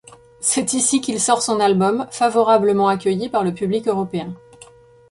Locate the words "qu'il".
0.99-1.19